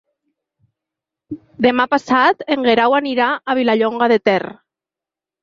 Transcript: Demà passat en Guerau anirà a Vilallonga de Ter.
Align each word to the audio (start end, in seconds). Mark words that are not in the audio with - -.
Demà 1.65 1.85
passat 1.91 2.41
en 2.57 2.65
Guerau 2.69 2.97
anirà 3.01 3.29
a 3.33 3.57
Vilallonga 3.61 4.11
de 4.15 4.19
Ter. 4.33 4.41